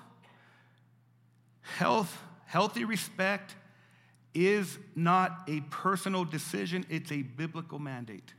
[1.63, 3.57] health, healthy respect
[4.33, 8.33] is not a personal decision, it's a biblical mandate.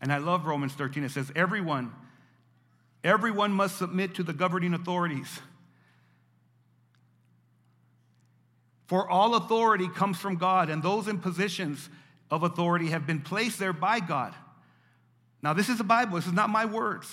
[0.00, 1.04] And I love Romans 13.
[1.04, 1.92] It says, everyone,
[3.04, 5.40] everyone must submit to the governing authorities
[8.90, 11.88] For all authority comes from God, and those in positions
[12.28, 14.34] of authority have been placed there by God.
[15.44, 17.08] Now, this is the Bible, this is not my words.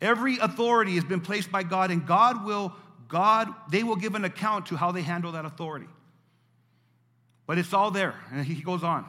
[0.00, 2.74] Every authority has been placed by God, and God will,
[3.06, 5.86] God, they will give an account to how they handle that authority.
[7.46, 9.06] But it's all there, and he goes on.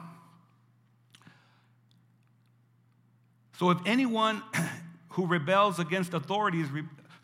[3.58, 4.44] So if anyone
[5.08, 6.68] who rebels against authorities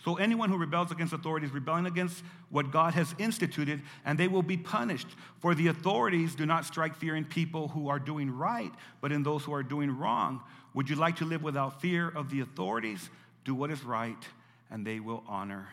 [0.04, 4.28] so anyone who rebels against authority is rebelling against what God has instituted, and they
[4.28, 5.06] will be punished.
[5.38, 9.22] For the authorities do not strike fear in people who are doing right, but in
[9.22, 10.42] those who are doing wrong.
[10.74, 13.08] Would you like to live without fear of the authorities?
[13.44, 14.22] Do what is right,
[14.70, 15.68] and they will honor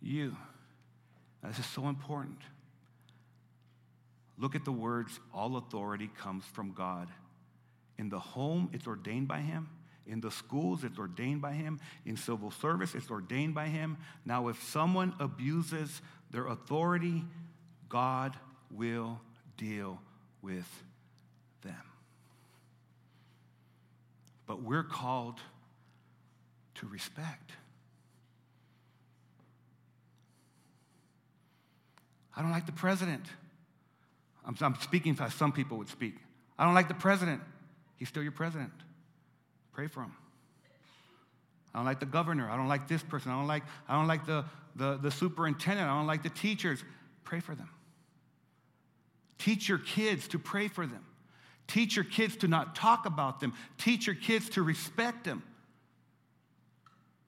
[0.00, 0.36] you.
[1.42, 2.38] Now, this is so important.
[4.38, 7.08] Look at the words all authority comes from God.
[7.98, 9.68] In the home, it's ordained by Him.
[10.10, 11.78] In the schools, it's ordained by him.
[12.04, 13.96] In civil service, it's ordained by him.
[14.24, 17.22] Now, if someone abuses their authority,
[17.88, 18.36] God
[18.72, 19.20] will
[19.56, 20.00] deal
[20.42, 20.66] with
[21.62, 21.76] them.
[24.48, 25.38] But we're called
[26.74, 27.52] to respect.
[32.36, 33.26] I don't like the president.
[34.44, 36.16] I'm, I'm speaking as some people would speak.
[36.58, 37.42] I don't like the president.
[37.96, 38.72] He's still your president.
[39.80, 40.14] Pray for them.
[41.74, 42.50] I don't like the governor.
[42.50, 43.32] I don't like this person.
[43.32, 44.44] I don't like, I don't like the,
[44.76, 45.88] the, the superintendent.
[45.88, 46.84] I don't like the teachers.
[47.24, 47.70] Pray for them.
[49.38, 51.02] Teach your kids to pray for them.
[51.66, 53.54] Teach your kids to not talk about them.
[53.78, 55.42] Teach your kids to respect them.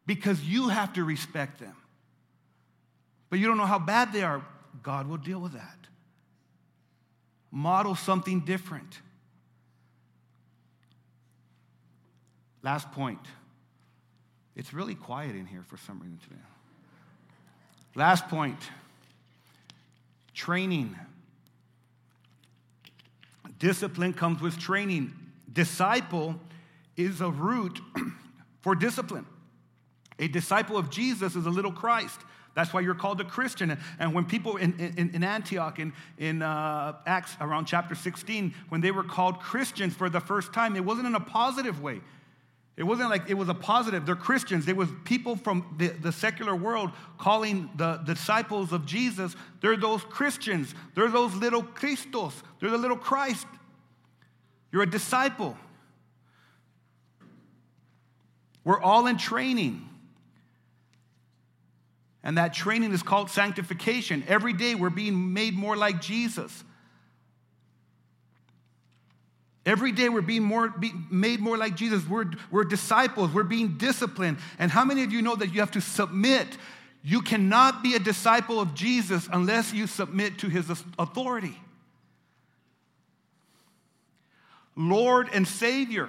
[0.05, 1.76] Because you have to respect them.
[3.30, 4.44] But you don't know how bad they are.
[4.82, 5.78] God will deal with that.
[7.50, 9.00] Model something different.
[12.62, 13.20] Last point.
[14.54, 16.40] It's really quiet in here for some reason today.
[17.94, 18.58] Last point
[20.34, 20.96] training.
[23.58, 25.12] Discipline comes with training.
[25.52, 26.36] Disciple
[26.96, 27.80] is a root
[28.60, 29.26] for discipline.
[30.18, 32.18] A disciple of Jesus is a little Christ.
[32.54, 33.78] That's why you're called a Christian.
[33.98, 38.80] And when people in, in, in Antioch, in, in uh, Acts around chapter 16, when
[38.80, 42.00] they were called Christians for the first time, it wasn't in a positive way.
[42.76, 44.06] It wasn't like it was a positive.
[44.06, 44.64] They're Christians.
[44.64, 49.36] There was people from the, the secular world calling the disciples of Jesus.
[49.60, 50.74] They're those Christians.
[50.94, 52.42] They're those little Christos.
[52.60, 53.46] They're the little Christ.
[54.72, 55.56] You're a disciple.
[58.64, 59.88] We're all in training.
[62.22, 64.24] And that training is called sanctification.
[64.28, 66.64] Every day we're being made more like Jesus.
[69.64, 72.06] Every day we're being more, be, made more like Jesus.
[72.06, 73.30] We're, we're disciples.
[73.30, 74.38] We're being disciplined.
[74.58, 76.48] And how many of you know that you have to submit?
[77.04, 81.56] You cannot be a disciple of Jesus unless you submit to his authority.
[84.74, 86.08] Lord and Savior.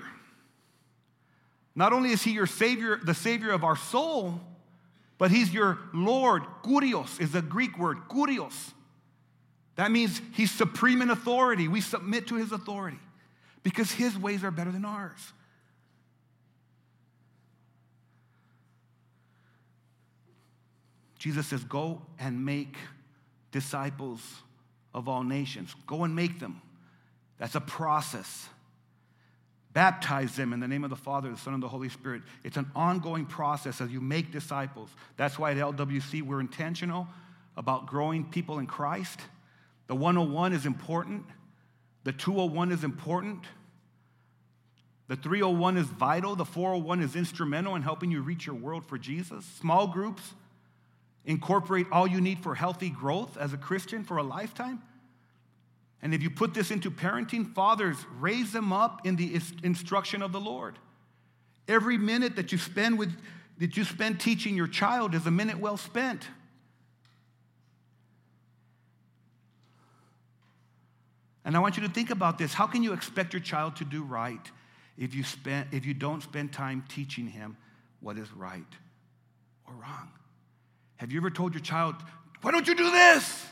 [1.75, 4.39] Not only is he your Savior, the Savior of our soul,
[5.19, 6.43] but he's your Lord.
[6.63, 8.71] Kurios is a Greek word, kurios.
[9.75, 11.67] That means he's supreme in authority.
[11.67, 12.99] We submit to his authority
[13.63, 15.33] because his ways are better than ours.
[21.17, 22.75] Jesus says, Go and make
[23.51, 24.21] disciples
[24.93, 25.73] of all nations.
[25.87, 26.61] Go and make them.
[27.39, 28.49] That's a process.
[29.71, 32.21] Baptize them in the name of the Father, the Son, and the Holy Spirit.
[32.43, 34.89] It's an ongoing process as you make disciples.
[35.17, 37.07] That's why at LWC we're intentional
[37.57, 39.19] about growing people in Christ.
[39.87, 41.25] The 101 is important.
[42.03, 43.45] The 201 is important.
[45.07, 46.35] The 301 is vital.
[46.35, 49.45] The 401 is instrumental in helping you reach your world for Jesus.
[49.59, 50.33] Small groups
[51.25, 54.81] incorporate all you need for healthy growth as a Christian for a lifetime.
[56.01, 60.33] And if you put this into parenting, fathers, raise them up in the instruction of
[60.33, 60.77] the Lord.
[61.67, 63.15] Every minute that you spend with
[63.59, 66.27] that you spend teaching your child is a minute well spent.
[71.45, 72.53] And I want you to think about this.
[72.53, 74.39] How can you expect your child to do right
[74.97, 77.57] if you, spend, if you don't spend time teaching him
[77.99, 78.63] what is right
[79.67, 80.09] or wrong?
[80.97, 81.95] Have you ever told your child,
[82.41, 83.45] why don't you do this?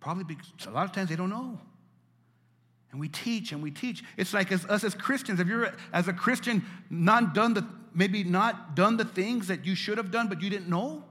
[0.00, 1.58] Probably because a lot of times they don't know.
[2.90, 4.02] And we teach and we teach.
[4.16, 7.64] It's like as, us as Christians, if you're as a Christian not done the
[7.94, 11.04] maybe not done the things that you should have done, but you didn't know?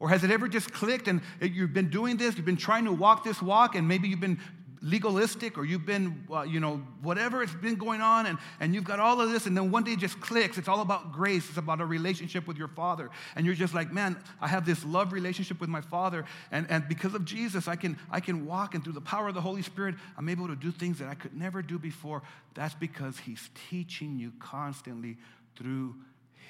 [0.00, 2.92] Or has it ever just clicked and you've been doing this, you've been trying to
[2.92, 4.38] walk this walk, and maybe you've been
[4.80, 8.84] legalistic or you've been, uh, you know, whatever it's been going on, and, and you've
[8.84, 10.58] got all of this, and then one day it just clicks.
[10.58, 13.10] It's all about grace, it's about a relationship with your Father.
[13.34, 16.88] And you're just like, man, I have this love relationship with my Father, and, and
[16.88, 19.62] because of Jesus, I can, I can walk, and through the power of the Holy
[19.62, 22.22] Spirit, I'm able to do things that I could never do before.
[22.54, 25.16] That's because He's teaching you constantly
[25.56, 25.96] through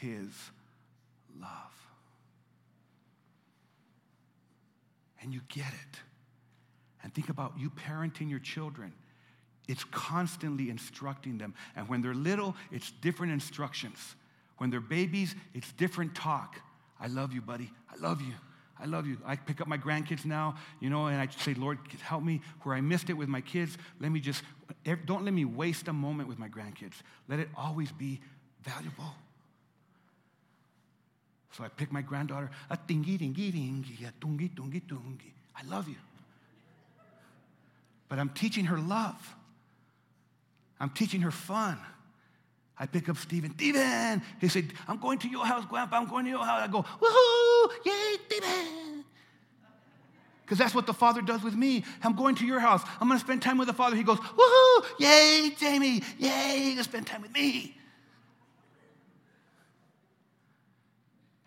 [0.01, 0.29] His
[1.41, 1.78] love.
[5.23, 6.01] And you get it.
[7.03, 8.93] And think about you parenting your children.
[9.69, 11.55] It's constantly instructing them.
[11.77, 14.17] And when they're little, it's different instructions.
[14.57, 16.61] When they're babies, it's different talk.
[17.01, 17.71] I love you, buddy.
[17.91, 18.35] I love you.
[18.81, 19.19] I love you.
[19.27, 22.75] I pick up my grandkids now, you know, and I say, Lord, help me where
[22.75, 23.77] I missed it with my kids.
[24.01, 24.43] Let me just,
[24.87, 26.95] eh, don't let me waste a moment with my grandkids.
[27.29, 28.21] Let it always be
[28.63, 29.15] valuable.
[31.53, 35.33] So I pick my granddaughter, a tingy dingy dingy, a tungi tungi tungi.
[35.57, 35.97] I love you.
[38.09, 39.35] But I'm teaching her love.
[40.81, 41.79] I'm teaching her fun.
[42.79, 43.53] I pick up Stephen.
[43.55, 44.23] Stephen!
[44.41, 45.97] He said, I'm going to your house, Grandpa.
[45.97, 46.63] I'm going to your house.
[46.63, 47.85] I go, woohoo!
[47.85, 49.05] Yay, Stephen!
[50.45, 51.85] Because that's what the Father does with me.
[52.03, 52.83] I'm going to your house.
[53.01, 53.97] I'm going to spend time with the Father.
[53.97, 54.85] He goes, woohoo!
[55.01, 56.03] Yay, Jamie!
[56.19, 57.78] Yay, to spend time with me.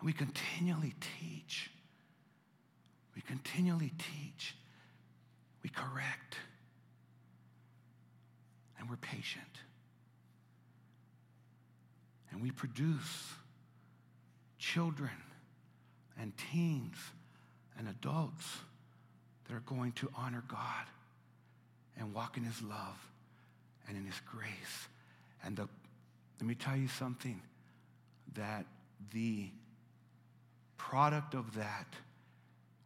[0.01, 1.69] And we continually teach.
[3.15, 4.55] We continually teach.
[5.61, 6.37] We correct.
[8.79, 9.43] And we're patient.
[12.31, 13.27] And we produce
[14.57, 15.11] children
[16.19, 16.97] and teens
[17.77, 18.57] and adults
[19.47, 20.87] that are going to honor God
[21.95, 22.97] and walk in His love
[23.87, 24.87] and in His grace.
[25.43, 25.67] And the,
[26.39, 27.39] let me tell you something
[28.33, 28.65] that
[29.13, 29.51] the
[30.89, 31.87] product of that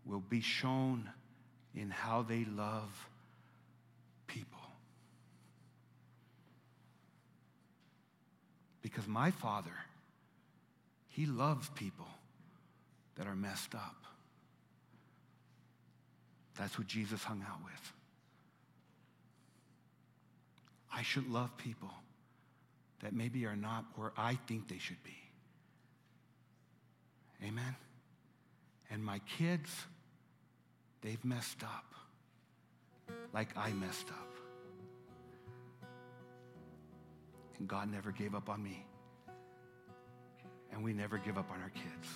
[0.06, 1.10] will be shown
[1.74, 3.10] in how they love
[4.28, 4.60] people.
[8.82, 9.74] Because my Father,
[11.08, 12.08] He loves people
[13.16, 13.96] that are messed up.
[16.58, 17.94] That's who Jesus hung out with.
[20.94, 21.92] I should love people
[23.02, 25.18] that maybe are not where I think they should be.
[27.46, 27.76] Amen?
[28.90, 29.70] And my kids,
[31.02, 31.86] they've messed up
[33.34, 34.36] like I messed up.
[37.60, 38.86] And God never gave up on me.
[40.72, 42.08] And we never give up on our kids.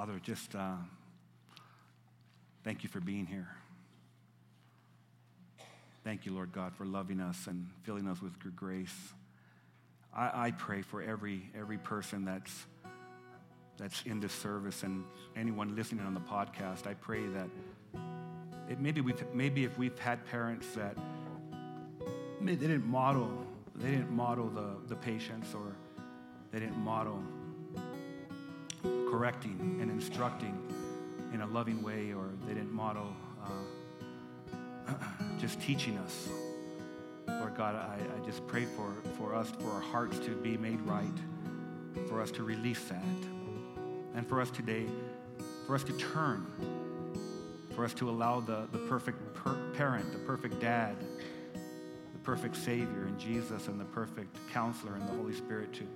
[0.00, 0.76] Father, just uh,
[2.64, 3.48] thank you for being here.
[6.04, 8.94] Thank you, Lord God, for loving us and filling us with your grace.
[10.14, 12.64] I, I pray for every, every person that's,
[13.76, 15.04] that's in this service and
[15.36, 16.86] anyone listening on the podcast.
[16.86, 17.50] I pray that
[18.70, 20.96] it, maybe, we've, maybe if we've had parents that
[22.40, 23.30] they didn't model,
[23.74, 25.76] they didn't model the, the patience or
[26.52, 27.22] they didn't model
[29.10, 30.56] correcting and instructing
[31.34, 34.92] in a loving way or they didn't model uh,
[35.40, 36.28] just teaching us.
[37.26, 40.80] Lord God, I, I just pray for, for us, for our hearts to be made
[40.82, 41.06] right,
[42.08, 43.02] for us to release that,
[44.14, 44.86] and for us today,
[45.66, 46.46] for us to turn,
[47.74, 50.96] for us to allow the, the perfect per- parent, the perfect dad,
[51.52, 55.86] the perfect Savior in Jesus and the perfect counselor in the Holy Spirit to,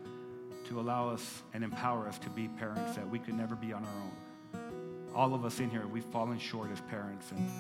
[0.81, 3.91] allow us and empower us to be parents that we could never be on our
[3.91, 5.12] own.
[5.14, 7.31] All of us in here, we've fallen short as parents.
[7.31, 7.51] And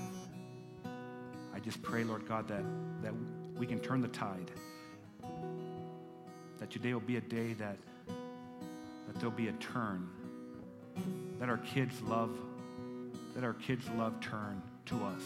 [1.54, 2.64] I just pray, Lord God, that,
[3.02, 3.12] that
[3.56, 4.50] we can turn the tide.
[6.58, 10.08] That today will be a day that, that there'll be a turn.
[11.38, 12.30] That our kids love,
[13.34, 15.22] that our kids love turn to us.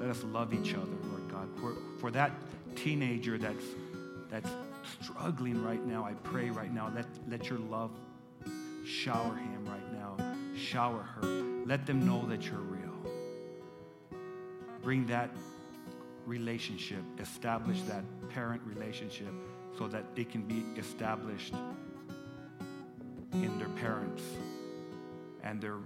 [0.00, 1.48] Let us love each other, Lord God.
[1.60, 2.32] For, for that
[2.76, 3.64] teenager that's,
[4.30, 4.50] that's
[5.00, 7.90] struggling right now, I pray right now, let, let your love
[8.84, 10.16] shower him right now,
[10.56, 11.26] shower her.
[11.66, 13.12] Let them know that you're real.
[14.82, 15.30] Bring that
[16.26, 19.32] relationship, establish that parent relationship
[19.78, 21.54] so that it can be established
[23.32, 24.22] in their parents
[25.42, 25.76] and their,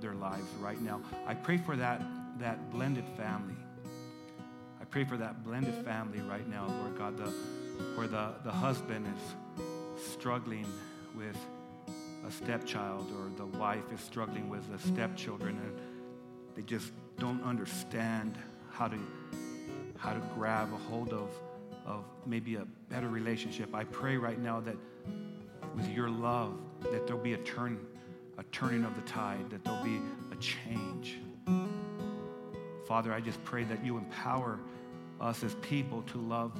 [0.00, 1.00] their lives right now.
[1.26, 2.02] I pray for that
[2.38, 3.56] that blended family.
[4.80, 7.32] I pray for that blended family right now, Lord God, the,
[7.94, 10.66] where the, the husband is struggling
[11.16, 11.36] with
[12.26, 15.78] a stepchild or the wife is struggling with the stepchildren and
[16.54, 18.38] they just don't understand
[18.70, 18.98] how to,
[19.98, 21.28] how to grab a hold of,
[21.86, 23.74] of maybe a better relationship.
[23.74, 24.76] I pray right now that
[25.74, 27.78] with your love, that there'll be a turn,
[28.38, 30.00] a turning of the tide, that there'll be
[30.32, 31.18] a change.
[32.86, 34.60] Father, I just pray that you empower
[35.20, 36.52] us as people to love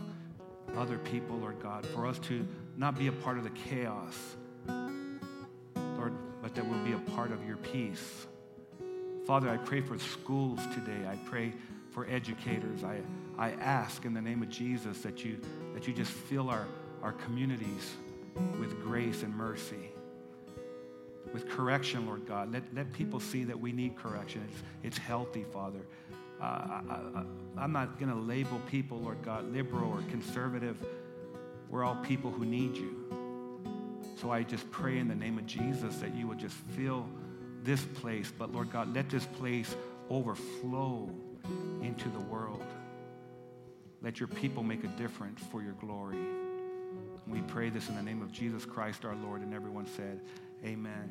[0.77, 2.47] other people, Lord God, for us to
[2.77, 4.15] not be a part of the chaos,
[4.67, 6.13] Lord,
[6.43, 8.27] but that we'll be a part of your peace.
[9.27, 11.07] Father, I pray for schools today.
[11.09, 11.53] I pray
[11.91, 12.85] for educators.
[12.85, 13.01] I,
[13.39, 15.41] I ask in the name of Jesus that you,
[15.73, 16.67] that you just fill our,
[17.03, 17.95] our communities
[18.59, 19.95] with grace and mercy
[21.35, 22.53] with correction, Lord God.
[22.53, 24.47] Let, let people see that we need correction.
[24.49, 25.81] It's, it's healthy, Father.
[26.45, 27.25] Uh,
[27.57, 30.77] I, am not going to label people, Lord God, liberal or conservative.
[31.71, 33.63] We're all people who need you.
[34.21, 37.09] So I just pray in the name of Jesus that you would just fill
[37.63, 38.31] this place.
[38.37, 39.75] But Lord God, let this place
[40.11, 41.11] overflow
[41.83, 42.65] into the world.
[44.03, 46.19] Let your people make a difference for your glory.
[47.27, 49.41] We pray this in the name of Jesus Christ our Lord.
[49.41, 50.21] And everyone said,
[50.63, 51.11] Amen.